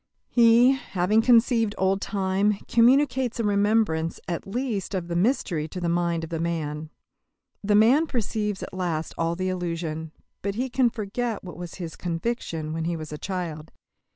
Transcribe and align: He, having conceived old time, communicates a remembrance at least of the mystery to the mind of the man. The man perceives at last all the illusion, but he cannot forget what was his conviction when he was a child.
He, 0.31 0.71
having 0.71 1.21
conceived 1.21 1.75
old 1.77 2.01
time, 2.01 2.53
communicates 2.67 3.39
a 3.39 3.43
remembrance 3.43 4.19
at 4.27 4.47
least 4.47 4.95
of 4.95 5.09
the 5.09 5.15
mystery 5.15 5.67
to 5.67 5.79
the 5.79 5.89
mind 5.89 6.23
of 6.23 6.31
the 6.31 6.39
man. 6.39 6.89
The 7.63 7.75
man 7.75 8.07
perceives 8.07 8.63
at 8.63 8.73
last 8.73 9.13
all 9.15 9.35
the 9.35 9.49
illusion, 9.49 10.11
but 10.41 10.55
he 10.55 10.71
cannot 10.71 10.95
forget 10.95 11.43
what 11.43 11.55
was 11.55 11.75
his 11.75 11.95
conviction 11.95 12.73
when 12.73 12.85
he 12.85 12.97
was 12.97 13.11
a 13.11 13.19
child. 13.19 13.71